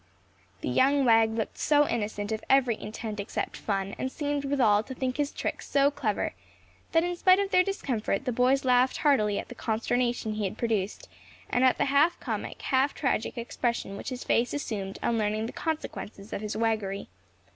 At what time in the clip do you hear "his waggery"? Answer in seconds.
16.41-17.07